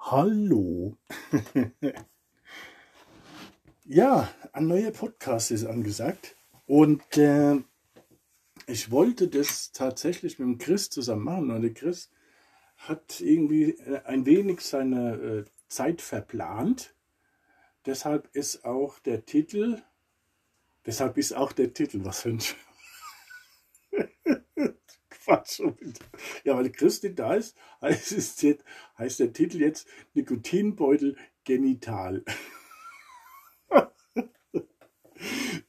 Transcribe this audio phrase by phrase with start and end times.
[0.00, 0.96] Hallo.
[3.84, 6.36] ja, ein neuer Podcast ist angesagt.
[6.66, 7.56] Und äh,
[8.66, 11.50] ich wollte das tatsächlich mit dem Chris zusammen machen.
[11.50, 12.10] Und der Chris
[12.78, 16.94] hat irgendwie äh, ein wenig seine äh, Zeit verplant.
[17.84, 19.82] Deshalb ist auch der Titel,
[20.86, 22.42] deshalb ist auch der Titel, was für ein.
[26.44, 28.64] Ja, weil Christi da ist, heißt, es jetzt,
[28.96, 32.24] heißt der Titel jetzt Nikotinbeutel genital.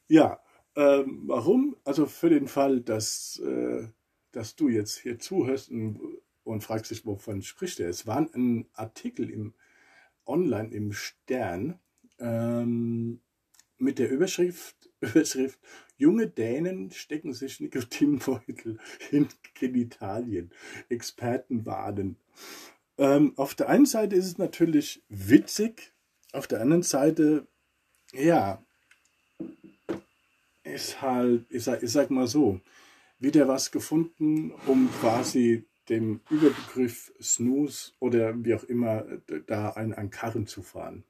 [0.08, 0.40] ja,
[0.76, 1.76] ähm, warum?
[1.84, 3.88] Also für den Fall, dass, äh,
[4.32, 6.00] dass du jetzt hier zuhörst und,
[6.44, 7.88] und fragst dich, wovon spricht er.
[7.88, 9.54] Es war ein Artikel im
[10.26, 11.78] Online im Stern
[12.18, 13.20] ähm,
[13.78, 15.58] mit der Überschrift, Überschrift
[16.00, 18.78] Junge Dänen stecken sich Nikotinbeutel
[19.10, 20.50] in Genitalien.
[20.88, 22.16] Experten warnen.
[22.96, 25.92] Ähm, auf der einen Seite ist es natürlich witzig,
[26.32, 27.46] auf der anderen Seite,
[28.12, 28.64] ja,
[30.64, 32.60] ist halt, ich sag, ich sag mal so,
[33.18, 39.04] wieder was gefunden, um quasi dem Überbegriff Snooze oder wie auch immer
[39.46, 41.04] da einen, einen Karren zu fahren.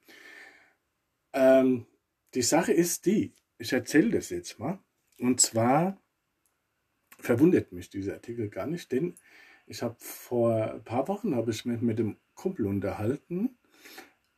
[1.33, 1.87] Ähm,
[2.35, 4.79] die Sache ist die, ich erzähle das jetzt mal.
[5.19, 6.01] Und zwar
[7.19, 9.15] verwundert mich dieser Artikel gar nicht, denn
[9.67, 13.59] ich habe vor ein paar Wochen habe ich mich mit dem Kumpel unterhalten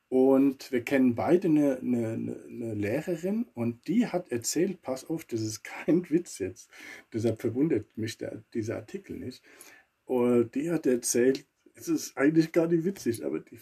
[0.09, 5.41] und wir kennen beide eine, eine, eine, Lehrerin und die hat erzählt, pass auf, das
[5.41, 6.69] ist kein Witz jetzt,
[7.13, 9.43] deshalb verwundert mich der, dieser Artikel nicht.
[10.05, 13.59] Und die hat erzählt, es ist eigentlich gar nicht witzig, aber die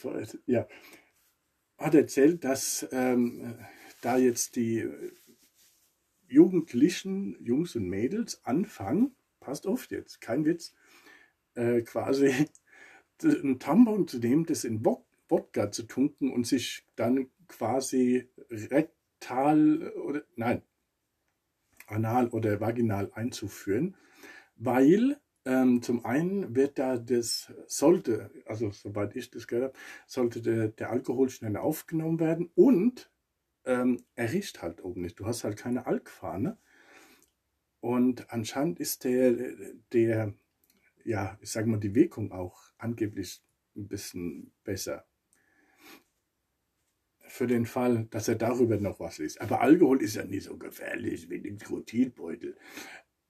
[0.47, 0.67] ja,
[1.79, 3.55] hat erzählt, dass ähm,
[4.01, 4.89] da jetzt die
[6.31, 10.75] Jugendlichen, Jungs und Mädels anfangen, passt auf jetzt, kein Witz,
[11.55, 12.33] äh, quasi
[13.23, 20.23] ein Tampon zu nehmen, das in Wodka zu tunken und sich dann quasi rektal oder
[20.37, 20.63] nein,
[21.87, 23.97] anal oder vaginal einzuführen,
[24.57, 30.43] weil ähm, zum einen wird da das, sollte, also soweit ich das gehört habe, sollte
[30.43, 33.11] der, der Alkohol schneller aufgenommen werden und
[33.65, 35.19] ähm, er riecht halt oben nicht.
[35.19, 36.59] Du hast halt keine Alkfahne.
[37.81, 39.35] Und anscheinend ist der,
[39.93, 40.35] der,
[41.05, 43.43] ja, ich sage mal, die Wirkung auch angeblich
[43.77, 45.07] ein bisschen besser.
[47.21, 49.41] Für den Fall, dass er darüber noch was liest.
[49.41, 52.57] Aber Alkohol ist ja nicht so gefährlich wie den Krotilbeutel.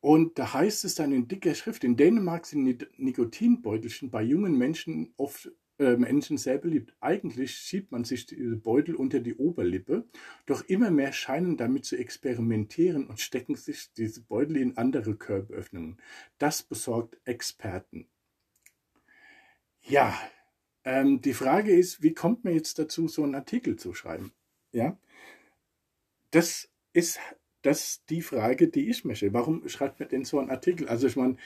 [0.00, 5.12] Und da heißt es dann in dicker Schrift, in Dänemark sind Nikotinbeutelchen bei jungen Menschen
[5.16, 6.94] oft Menschen sehr beliebt.
[7.00, 10.04] Eigentlich schiebt man sich diese Beutel unter die Oberlippe,
[10.46, 15.96] doch immer mehr scheinen damit zu experimentieren und stecken sich diese Beutel in andere Körperöffnungen.
[16.38, 18.08] Das besorgt Experten.
[19.82, 20.14] Ja,
[20.84, 24.32] ähm, die Frage ist, wie kommt man jetzt dazu, so einen Artikel zu schreiben?
[24.72, 24.98] Ja,
[26.30, 27.18] das ist
[27.62, 29.32] das die Frage, die ich möchte.
[29.32, 30.88] Warum schreibt man denn so einen Artikel?
[30.88, 31.36] Also ich meine,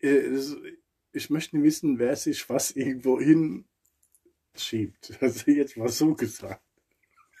[0.00, 0.38] äh,
[1.12, 3.64] ich möchte wissen, wer sich was irgendwo hin
[4.54, 5.16] schiebt.
[5.20, 6.62] Also jetzt mal so gesagt.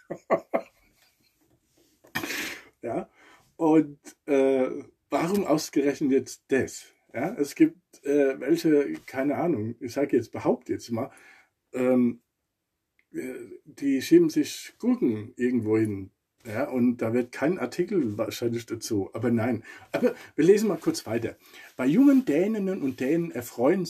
[2.82, 3.10] ja,
[3.56, 4.70] und äh,
[5.10, 6.86] warum ausgerechnet jetzt das?
[7.12, 11.10] Ja, es gibt äh, welche, keine Ahnung, ich sage jetzt, behaupte jetzt mal,
[11.72, 12.22] ähm,
[13.12, 13.34] äh,
[13.64, 16.10] die schieben sich Gurken irgendwo hin.
[16.48, 19.10] Ja, und da wird kein Artikel wahrscheinlich dazu.
[19.12, 19.62] Aber nein.
[19.92, 21.36] Aber wir lesen mal kurz weiter.
[21.76, 23.86] Bei jungen Däninnen und Dänen erfreuen,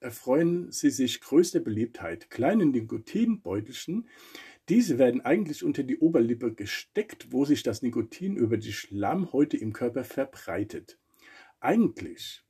[0.00, 2.30] erfreuen sie sich größter Beliebtheit.
[2.30, 4.08] Kleine Nikotinbeutelchen.
[4.70, 9.74] Diese werden eigentlich unter die Oberlippe gesteckt, wo sich das Nikotin über die Schlammhäute im
[9.74, 10.98] Körper verbreitet.
[11.60, 12.42] Eigentlich,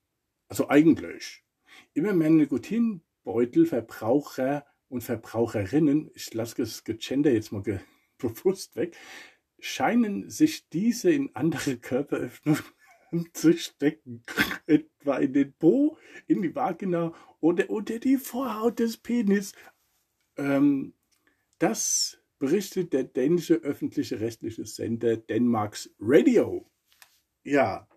[0.47, 1.43] also eigentlich,
[1.95, 7.63] immer mehr Nikotinbeutelverbraucher und Verbraucherinnen, ich lasse das Gender jetzt mal
[8.19, 8.97] bewusst weg,
[9.61, 12.63] scheinen sich diese in andere Körperöffnungen
[13.33, 14.23] zu stecken,
[14.67, 19.53] etwa in den Po, in die Vagina oder unter die Vorhaut des Penis.
[20.37, 20.95] Ähm,
[21.59, 26.71] das berichtet der dänische öffentliche rechtliche Sender Denmarks Radio.
[27.43, 27.89] Ja.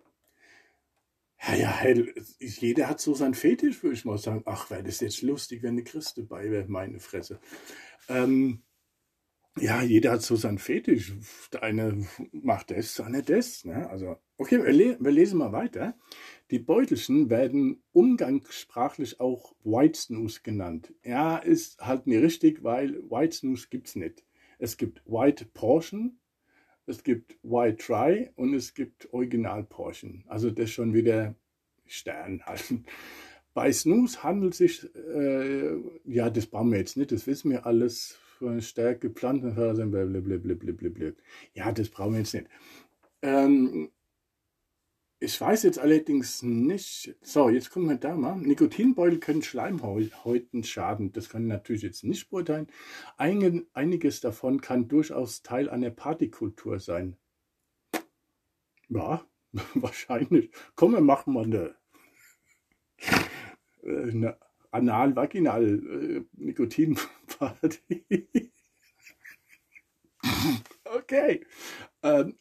[1.44, 2.04] Ja, ja,
[2.38, 4.42] jeder hat so seinen Fetisch, würde ich mal sagen.
[4.46, 7.40] Ach, wäre das jetzt lustig, wenn eine Christ dabei wäre, meine Fresse.
[8.08, 8.62] Ähm,
[9.60, 11.12] ja, jeder hat so seinen Fetisch.
[11.52, 13.64] Der eine macht das, der andere das.
[13.64, 13.88] Ne?
[13.88, 15.96] Also, okay, wir, le wir, lesen mal weiter.
[16.50, 20.92] Die Beutelchen werden umgangssprachlich auch White Snooze genannt.
[21.04, 24.24] Ja, ist halt nicht richtig, weil White Snooze gibt's nicht.
[24.58, 26.18] Es gibt White Portion,
[26.86, 30.24] es gibt White Try und es gibt Original Portion.
[30.28, 31.34] Also das schon wieder
[31.86, 32.74] Stern halt.
[33.54, 37.66] Bei Snooze handelt es sich, äh, ja, das brauchen wir jetzt nicht, das wissen wir
[37.66, 41.12] alles, von Stärke, Pflanzenfasern, blablabla.
[41.54, 42.48] Ja, das brauchen wir jetzt nicht.
[43.22, 43.90] Ähm,
[45.20, 48.36] ich weiß jetzt allerdings nicht, so, jetzt gucken wir da mal.
[48.38, 51.12] Nikotinbeutel können Schleimhäuten schaden.
[51.12, 52.66] Das kann ich natürlich jetzt nicht beurteilen.
[53.16, 57.16] einiges davon kann durchaus Teil einer Partykultur sein.
[58.88, 59.24] Ja,
[59.74, 60.50] wahrscheinlich.
[60.74, 61.76] Komm, wir machen mal eine,
[63.82, 64.38] äh, eine
[67.42, 68.52] Anal-Vaginal-Nikotin-Party.
[70.84, 71.44] okay.
[72.02, 72.38] Ähm,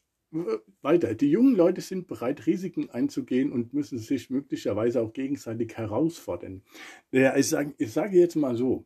[0.81, 1.13] weiter.
[1.13, 6.63] Die jungen Leute sind bereit, Risiken einzugehen und müssen sich möglicherweise auch gegenseitig herausfordern.
[7.12, 8.86] Ja, ich, sage, ich sage jetzt mal so.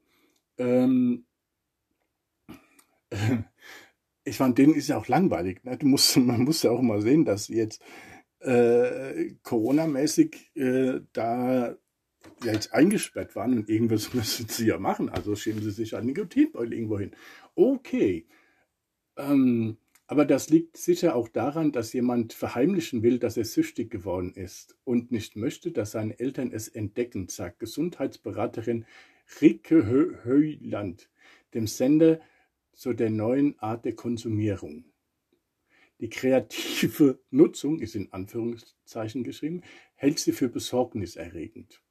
[0.58, 1.26] Ähm,
[4.24, 5.64] ich fand, denen ist ja auch langweilig.
[5.64, 5.78] Ne?
[5.78, 7.84] Du musst, man muss ja auch mal sehen, dass jetzt
[8.40, 11.76] äh, Corona-mäßig äh, da
[12.44, 15.10] ja jetzt eingesperrt waren und irgendwas müssen sie ja machen.
[15.10, 17.12] Also schieben sie sich an Nikotinbeutel irgendwo hin.
[17.56, 18.26] Okay.
[19.18, 19.78] Ähm,
[20.08, 24.78] aber das liegt sicher auch daran, dass jemand verheimlichen will, dass er süchtig geworden ist
[24.84, 28.86] und nicht möchte, dass seine Eltern es entdecken, sagt Gesundheitsberaterin
[29.42, 31.10] Rike Höyland,
[31.56, 32.20] dem Sender
[32.74, 34.86] zu der neuen Art der Konsumierung.
[36.00, 39.62] Die kreative Nutzung ist in Anführungszeichen geschrieben,
[39.96, 41.82] hält sie für besorgniserregend.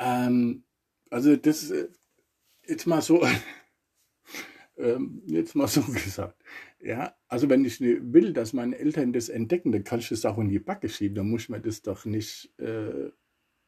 [0.00, 0.64] Ähm,
[1.10, 1.88] also das äh,
[2.66, 3.24] jetzt mal so
[4.78, 6.42] ähm, jetzt mal so gesagt.
[6.80, 10.38] Ja, also wenn ich will, dass meine Eltern das entdecken, dann kann ich das auch
[10.38, 11.16] in die Backe schieben.
[11.16, 13.10] Dann muss man das doch nicht, äh,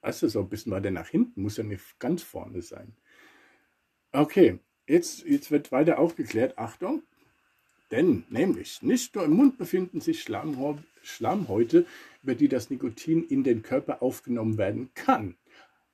[0.03, 2.97] du, so ein bisschen weiter nach hinten, muss ja nicht ganz vorne sein.
[4.13, 4.59] Okay,
[4.89, 6.57] jetzt, jetzt wird weiter aufgeklärt.
[6.57, 7.03] Achtung,
[7.91, 11.87] denn nämlich nicht nur im Mund befinden sich Schlammhäute,
[12.23, 15.37] über die das Nikotin in den Körper aufgenommen werden kann.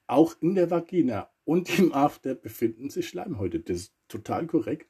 [0.08, 3.60] Auch in der Vagina und im After befinden sich Schleimhäute.
[3.60, 4.88] Das ist total korrekt.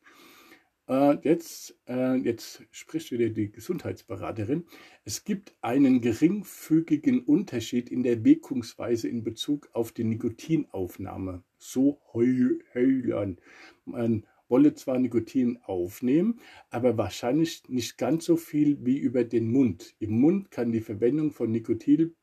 [0.89, 4.65] Äh, jetzt, äh, jetzt spricht wieder die Gesundheitsberaterin.
[5.05, 11.43] Es gibt einen geringfügigen Unterschied in der Wirkungsweise in Bezug auf die Nikotinaufnahme.
[11.59, 13.39] So heulern.
[13.85, 19.95] Man wolle zwar Nikotin aufnehmen, aber wahrscheinlich nicht ganz so viel wie über den Mund.
[19.99, 22.15] Im Mund kann die Verwendung von Nikotin,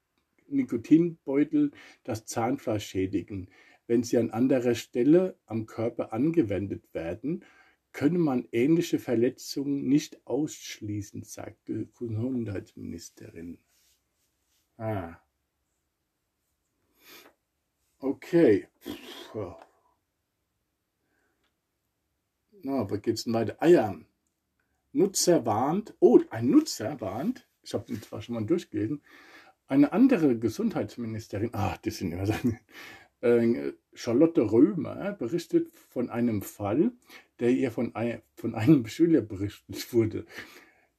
[0.47, 1.71] Nikotinbeutel
[2.03, 3.49] das Zahnfleisch schädigen.
[3.87, 7.43] Wenn sie an anderer Stelle am Körper angewendet werden,
[7.91, 13.59] könne man ähnliche Verletzungen nicht ausschließen, sagte Gesundheitsministerin.
[14.77, 15.17] Ah.
[17.99, 18.67] Okay.
[22.63, 23.55] Na, aber geht's denn weiter?
[23.59, 23.99] Ah ja.
[24.91, 29.01] Nutzer warnt, oh, ein Nutzer warnt, ich habe den zwar schon mal durchgelesen,
[29.67, 32.33] eine andere Gesundheitsministerin, ah, das sind immer so,
[33.21, 36.91] äh, Charlotte Römer berichtet von einem Fall,
[37.39, 40.25] der ihr von, ein, von einem Schüler berichtet wurde.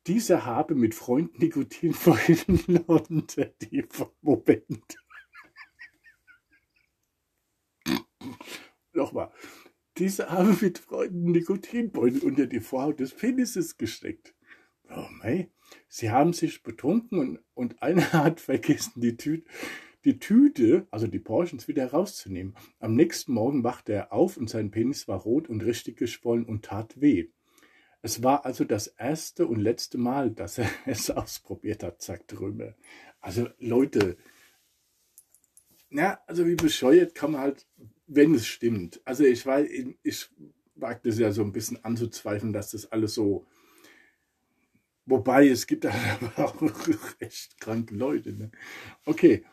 [0.07, 3.85] Dieser habe mit Freunden Nikotin vorhin unter die
[4.23, 4.99] Moment.
[8.93, 9.31] Nochmal.
[9.99, 14.35] Dieser habe mit Freunden Nikotinbeutel unter die Vorhaut des Penises gesteckt.
[14.88, 15.50] Oh mei.
[15.97, 19.49] Sie haben sich betrunken und, und einer hat vergessen, die Tüte
[20.05, 22.55] die Tüte, also die Portions, wieder rauszunehmen.
[22.79, 26.67] Am nächsten Morgen wachte er auf und sein Penis war rot und richtig geschwollen und
[26.67, 27.31] tat weh.
[28.03, 32.76] Es war also das erste und letzte Mal, dass er es ausprobiert hat, sagt Römer.
[33.21, 34.17] Also Leute,
[35.88, 37.67] na, also wie bescheuert kann man halt,
[38.07, 39.00] wenn es stimmt.
[39.07, 39.69] Also ich weiß,
[40.05, 40.31] ich
[40.76, 43.47] wage das ja so ein bisschen anzuzweifeln, dass das alles so
[45.07, 45.87] Wobei, es gibt
[46.37, 46.63] aber auch
[47.21, 48.33] echt kranke Leute.
[48.33, 48.51] Ne?
[49.05, 49.45] Okay,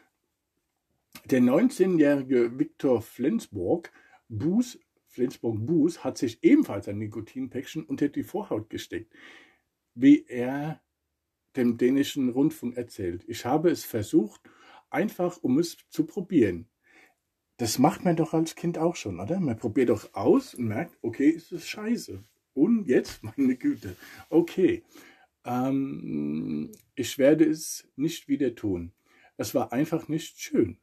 [1.26, 3.92] der 19-jährige Viktor Flensburg
[4.30, 9.14] Buß, Flensburg Buß hat sich ebenfalls ein Nikotinpäckchen unter die Vorhaut gesteckt,
[9.94, 10.82] wie er
[11.56, 13.24] dem dänischen Rundfunk erzählt.
[13.28, 14.42] Ich habe es versucht,
[14.90, 16.68] einfach um es zu probieren.
[17.58, 19.40] Das macht man doch als Kind auch schon, oder?
[19.40, 22.24] Man probiert doch aus und merkt, okay, ist es scheiße.
[22.54, 23.96] Und jetzt, meine Güte,
[24.30, 24.84] okay,
[25.46, 28.94] ähm, ich werde es nicht wieder tun.
[29.38, 30.78] Es war einfach nicht schön.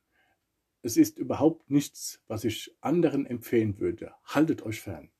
[0.82, 4.14] es ist überhaupt nichts, was ich anderen empfehlen würde.
[4.24, 5.10] Haltet euch fern.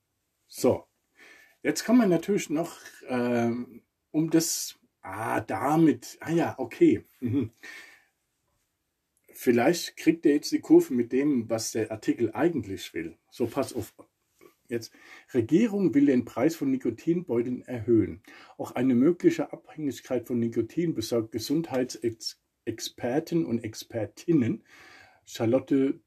[0.47, 0.85] So,
[1.61, 7.05] jetzt kann man natürlich noch ähm, um das, ah, damit, ah ja, okay.
[7.19, 7.51] Mhm.
[9.33, 13.17] Vielleicht kriegt ihr jetzt die Kurve mit dem, was der Artikel eigentlich will.
[13.31, 13.93] So, pass auf.
[14.71, 14.91] Jetzt,
[15.33, 18.23] Regierung will den Preis von Nikotinbeuteln erhöhen.
[18.57, 24.63] Auch eine mögliche Abhängigkeit von Nikotin besorgt Gesundheitsexperten und Expertinnen
[25.25, 25.99] Charlotte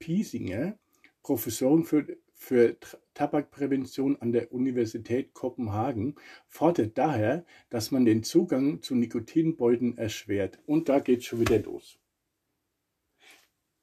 [0.00, 0.76] Piesinger,
[1.22, 2.76] Professorin für, für
[3.14, 6.16] Tabakprävention an der Universität Kopenhagen,
[6.48, 10.58] fordert daher, dass man den Zugang zu Nikotinbeuteln erschwert.
[10.66, 12.00] Und da geht schon wieder los.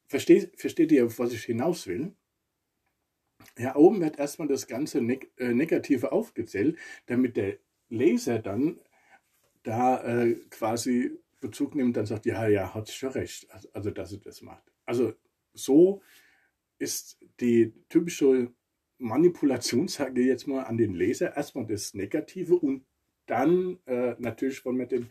[0.08, 2.14] Versteht, versteht ihr, auf was ich hinaus will?
[3.58, 7.58] Ja, oben wird erstmal das ganze Neg äh, Negative aufgezählt, damit der
[7.90, 8.80] Leser dann
[9.64, 14.12] da äh, quasi Bezug nimmt und sagt, ja, ja, hat schon recht, also, also dass
[14.12, 14.64] er das macht.
[14.86, 15.14] Also
[15.54, 16.02] so
[16.80, 18.52] ist die typische
[18.98, 22.86] Manipulation, sage ich jetzt mal, an den Leser erstmal das Negative und
[23.28, 25.10] dann äh, natürlich wollen wir, den,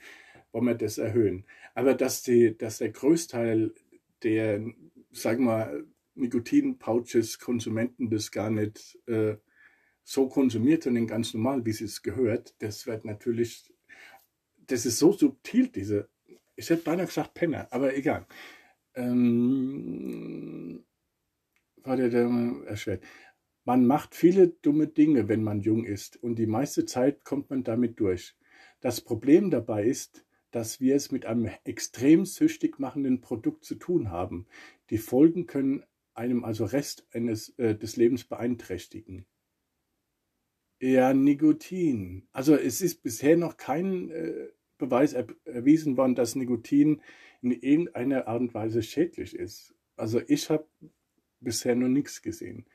[0.52, 1.44] wollen wir das erhöhen.
[1.74, 3.72] Aber dass, die, dass der Größteil
[4.22, 4.64] der,
[5.10, 5.84] sagen wir,
[6.14, 9.36] Nikotin-Pouches Konsumenten das gar nicht äh,
[10.04, 13.72] so konsumiert, sondern ganz normal, wie sie es gehört, das wird natürlich,
[14.66, 16.08] das ist so subtil, diese,
[16.56, 18.26] ich hätte beinahe gesagt Penner, aber egal.
[18.94, 20.84] Ähm,
[21.82, 22.28] war der, der
[22.66, 23.02] erschwert.
[23.64, 27.64] Man macht viele dumme Dinge, wenn man jung ist, und die meiste Zeit kommt man
[27.64, 28.36] damit durch.
[28.80, 34.10] Das Problem dabei ist, dass wir es mit einem extrem süchtig machenden Produkt zu tun
[34.10, 34.46] haben.
[34.90, 35.82] Die Folgen können
[36.14, 39.26] einem also Rest eines, äh, des Lebens beeinträchtigen.
[40.80, 42.28] Ja, Nikotin.
[42.32, 47.00] Also es ist bisher noch kein äh, Beweis er, erwiesen worden, dass Nikotin
[47.42, 49.74] in irgendeiner Art und Weise schädlich ist.
[49.96, 50.66] Also ich habe
[51.40, 52.66] bisher noch nichts gesehen.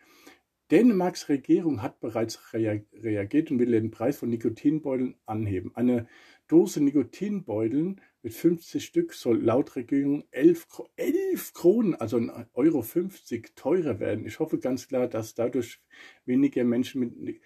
[0.71, 5.75] Dänemarks Regierung hat bereits reagiert und will den Preis von Nikotinbeuteln anheben.
[5.75, 6.07] Eine
[6.49, 13.55] Dose Nikotinbeuteln mit 50 Stück soll laut Regierung 11, 11 Kronen, also 1,50 Euro 50
[13.55, 14.25] teurer werden.
[14.25, 15.79] Ich hoffe ganz klar, dass dadurch
[16.25, 17.41] weniger Menschen mit.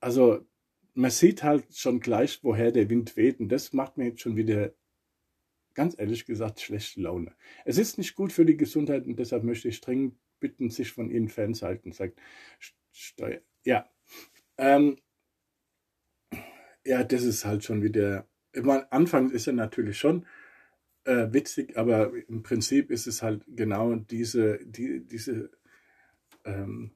[0.00, 0.44] Also,
[0.92, 3.40] man sieht halt schon gleich, woher der Wind weht.
[3.40, 4.74] Und das macht mir jetzt schon wieder,
[5.72, 7.34] ganz ehrlich gesagt, schlechte Laune.
[7.64, 11.10] Es ist nicht gut für die Gesundheit und deshalb möchte ich dringend bitten, sich von
[11.10, 11.92] ihnen fernzuhalten.
[11.92, 12.20] Sagt
[12.92, 13.40] Steuer.
[13.64, 13.88] Ja.
[14.58, 14.98] Ähm,
[16.84, 18.26] ja, das ist halt schon wieder.
[18.54, 20.26] Meine, Anfang ist er natürlich schon
[21.04, 25.50] äh, witzig, aber im Prinzip ist es halt genau diese, die, diese,
[26.44, 26.92] ähm,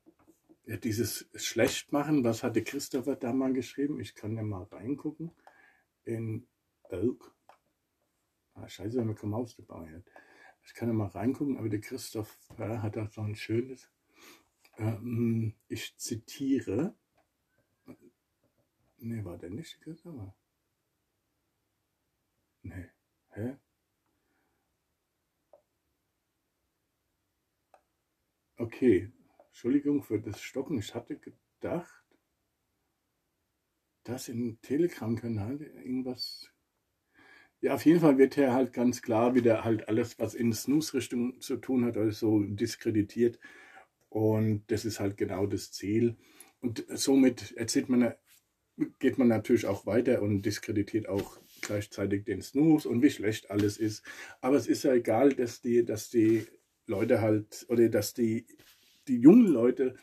[0.64, 2.24] ja, dieses Schlechtmachen.
[2.24, 4.00] Was hatte Christopher da mal geschrieben?
[4.00, 5.32] Ich kann ja mal reingucken.
[6.04, 6.46] In
[6.90, 7.34] Oak.
[8.54, 10.04] Ah, scheiße, man keine Maus dabei hat.
[10.62, 13.90] Ich kann ja mal reingucken, aber der Christopher hat da so ein schönes.
[14.76, 16.94] Ähm, ich zitiere.
[19.00, 20.34] Nee, war der nicht Christopher?
[22.62, 22.90] Nee.
[23.30, 23.56] Hä?
[28.56, 29.12] Okay.
[29.48, 30.78] Entschuldigung für das Stocken.
[30.78, 32.04] Ich hatte gedacht,
[34.04, 36.50] dass im Telegram-Kanal irgendwas.
[37.60, 41.40] Ja, auf jeden Fall wird hier halt ganz klar wieder halt alles, was in Snooze-Richtung
[41.40, 43.38] zu tun hat, also diskreditiert.
[44.08, 46.16] Und das ist halt genau das Ziel.
[46.60, 48.14] Und somit erzählt man
[48.98, 53.78] geht man natürlich auch weiter und diskreditiert auch gleichzeitig den Snooze und wie schlecht alles
[53.78, 54.04] ist.
[54.40, 56.46] Aber es ist ja egal, dass die, dass die
[56.86, 58.46] Leute halt, oder dass die,
[59.08, 59.96] die jungen Leute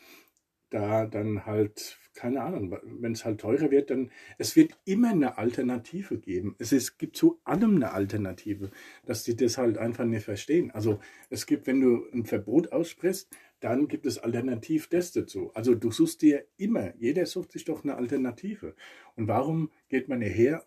[0.69, 5.37] da dann halt, keine Ahnung, wenn es halt teurer wird, dann, es wird immer eine
[5.37, 6.55] Alternative geben.
[6.57, 8.71] Es ist, gibt zu allem eine Alternative,
[9.05, 10.71] dass die das halt einfach nicht verstehen.
[10.71, 13.29] Also es gibt, wenn du ein Verbot aussprichst,
[13.59, 15.51] dann gibt es alternativ das dazu.
[15.53, 18.75] Also du suchst dir immer, jeder sucht sich doch eine Alternative.
[19.15, 20.65] Und warum geht man her?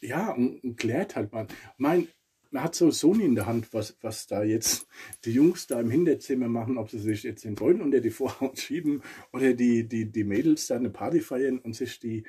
[0.00, 1.46] Ja, und, und klärt halt mal.
[1.76, 2.08] Mein,
[2.54, 4.86] man hat so Sony in der Hand, was, was da jetzt
[5.24, 8.58] die Jungs da im Hinterzimmer machen, ob sie sich jetzt den Beutel unter die Vorhaut
[8.58, 12.24] schieben oder die, die, die Mädels da eine Party feiern und sich die,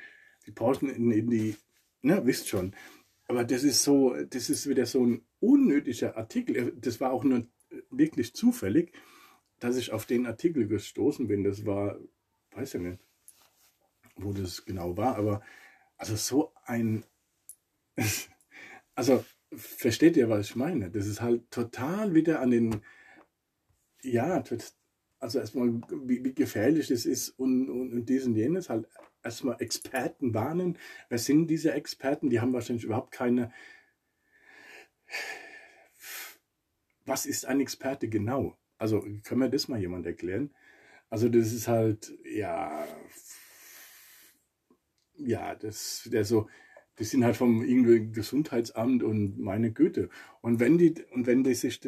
[0.46, 1.56] die Porschen in, in die,
[2.02, 2.74] na, wisst schon.
[3.28, 6.74] Aber das ist so, das ist wieder so ein unnötiger Artikel.
[6.80, 7.46] Das war auch nur
[7.90, 8.92] wirklich zufällig
[9.58, 11.98] dass ich auf den Artikel gestoßen bin, das war,
[12.52, 13.00] weiß ja nicht,
[14.16, 15.42] wo das genau war, aber
[15.96, 17.04] also so ein,
[18.94, 20.90] also versteht ihr, was ich meine?
[20.90, 22.82] Das ist halt total wieder an den,
[24.02, 24.42] ja,
[25.18, 28.86] also erstmal, wie, wie gefährlich es ist und, und, und dies und jenes, halt
[29.22, 30.78] erstmal Experten warnen.
[31.08, 32.30] Wer sind diese Experten?
[32.30, 33.52] Die haben wahrscheinlich überhaupt keine
[37.06, 38.58] was ist ein Experte genau?
[38.78, 40.54] Also können wir das mal jemand erklären?
[41.08, 42.86] Also das ist halt, ja,
[45.14, 46.48] ja, das, der so,
[46.98, 50.08] die sind halt vom irgendwie Gesundheitsamt und meine Güte.
[50.40, 51.80] Und wenn die, und wenn die sich,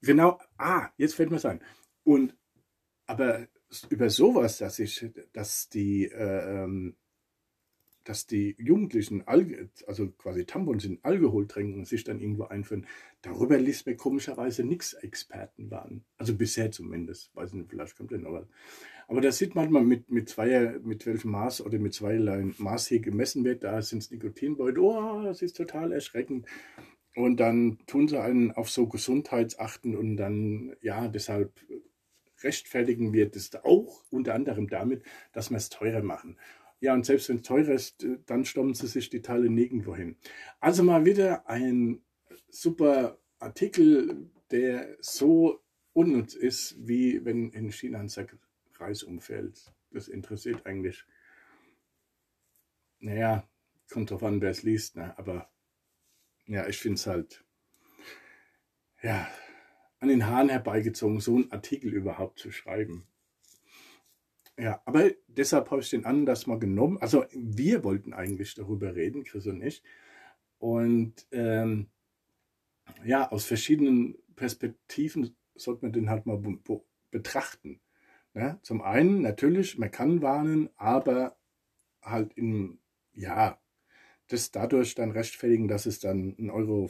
[0.00, 1.62] genau, ah, jetzt fällt mir ein.
[2.02, 2.36] Und,
[3.06, 3.46] aber
[3.88, 6.96] über sowas, dass ich, dass die, äh, ähm,
[8.06, 12.86] dass die Jugendlichen, also quasi Tampons in Alkohol trinken und sich dann irgendwo einführen,
[13.20, 16.04] darüber liest mir komischerweise nichts Experten waren.
[16.16, 17.34] Also bisher zumindest.
[17.34, 18.46] Weiß nicht, vielleicht kommt noch was.
[19.08, 22.86] Aber das sieht man mal mit, mit zweier, mit welchem Maß oder mit zweierlei Maß
[22.86, 23.64] hier gemessen wird.
[23.64, 24.78] Da sind es Nikotinbeutel.
[24.78, 26.46] Oh, das ist total erschreckend.
[27.16, 31.52] Und dann tun sie einen auf so Gesundheitsachten und dann, ja, deshalb
[32.42, 36.36] rechtfertigen wir das auch unter anderem damit, dass wir es teurer machen.
[36.80, 40.16] Ja, und selbst wenn es teurer ist, dann stommen sie sich die Teile nirgendwo hin.
[40.60, 42.02] Also mal wieder ein
[42.48, 48.36] super Artikel, der so unnütz ist, wie wenn in China ein Sack
[48.78, 49.72] Reis umfällt.
[49.90, 51.04] Das interessiert eigentlich,
[52.98, 53.48] naja,
[53.90, 55.16] kommt drauf an, wer es liest, ne?
[55.18, 55.50] aber
[56.46, 57.44] ja, ich finde es halt,
[59.02, 59.28] ja,
[59.98, 63.06] an den Haaren herbeigezogen, so einen Artikel überhaupt zu schreiben.
[64.58, 66.98] Ja, aber deshalb habe ich den Anlass mal genommen.
[66.98, 69.82] Also wir wollten eigentlich darüber reden, Chris und ich.
[70.58, 71.88] Und ähm,
[73.04, 76.42] ja, aus verschiedenen Perspektiven sollte man den halt mal
[77.10, 77.80] betrachten.
[78.34, 81.38] Ja, zum einen natürlich, man kann warnen, aber
[82.02, 82.78] halt in,
[83.12, 83.58] ja,
[84.28, 86.86] das dadurch dann rechtfertigen, dass es dann 1,50 Euro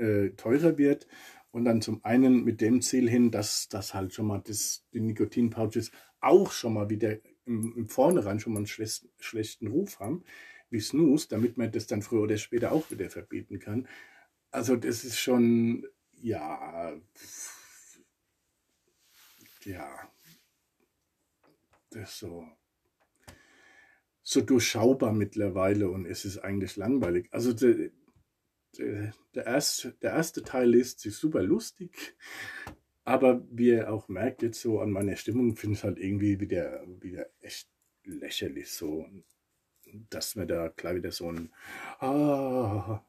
[0.00, 1.06] äh, teurer wird
[1.52, 5.00] und dann zum einen mit dem Ziel hin, dass das halt schon mal das, die
[5.00, 5.90] Nikotinpouches
[6.20, 10.24] auch schon mal wieder im, im Vornherein schon mal einen schlechten, schlechten Ruf haben,
[10.70, 13.88] wie Snooze, damit man das dann früher oder später auch wieder verbieten kann.
[14.50, 16.92] Also das ist schon, ja,
[19.64, 20.12] ja,
[21.90, 22.48] das ist so,
[24.22, 27.28] so durchschaubar mittlerweile und es ist eigentlich langweilig.
[27.32, 27.90] Also der,
[28.78, 32.14] der, erste, der erste Teil ist sich super lustig,
[33.04, 36.84] aber wie ihr auch merkt, jetzt so an meiner Stimmung, finde ich halt irgendwie wieder,
[37.00, 37.68] wieder echt
[38.04, 39.06] lächerlich so,
[40.10, 41.50] dass mir da gleich wieder so ein
[41.98, 43.02] Ah.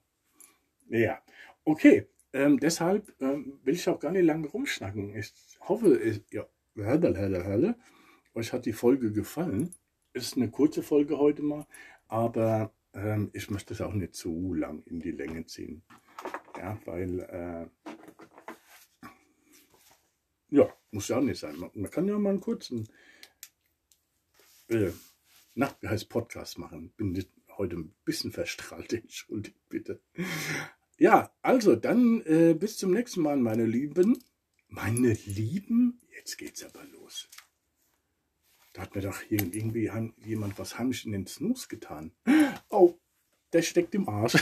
[0.89, 1.21] Ja,
[1.63, 2.08] okay.
[2.34, 5.15] Ähm, deshalb ähm, will ich auch gar nicht lange rumschnacken.
[5.15, 6.45] Ich hoffe, ich, ja,
[6.76, 7.76] hörle, hörle.
[8.34, 9.74] euch hat die Folge gefallen.
[10.13, 11.65] Ist eine kurze Folge heute mal,
[12.08, 15.84] aber ähm, ich möchte es auch nicht zu lang in die Länge ziehen.
[16.58, 17.67] Ja, weil äh,
[20.49, 21.56] ja, muss ja auch nicht sein.
[21.58, 22.89] Man, kann ja mal einen kurzen
[24.67, 24.91] äh,
[25.60, 26.93] heißt Podcast machen.
[26.97, 27.25] Bin
[27.58, 30.01] heute ein bisschen verstrahlt, entschuldigt bitte.
[30.97, 34.23] Ja, also dann äh, bis zum nächsten Mal, meine Lieben.
[34.67, 35.99] Meine Lieben?
[36.15, 37.01] Jetzt geht's aber los.
[38.82, 39.91] Hat mir doch irgendwie
[40.26, 42.12] jemand was heimlich in den Snooze getan.
[42.70, 42.96] Oh,
[43.54, 44.36] der steckt im Arsch.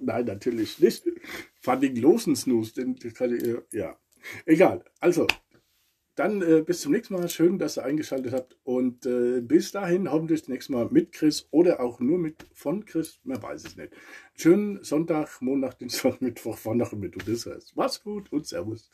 [0.00, 1.04] Nein, natürlich nicht.
[1.60, 3.96] Funning losen Snooze, den kann ich, ja.
[4.44, 4.84] Egal.
[5.00, 5.26] Also,
[6.14, 7.28] dann äh, bis zum nächsten Mal.
[7.28, 8.58] Schön, dass ihr eingeschaltet habt.
[8.64, 12.84] Und äh, bis dahin hoffentlich das nächste Mal mit Chris oder auch nur mit von
[12.84, 13.20] Chris.
[13.22, 13.92] Man weiß es nicht.
[14.34, 17.76] Schönen Sonntag, Montag, Dienstag, Mittwoch, auch immer du das heißt.
[17.76, 18.90] Mach's gut und Servus.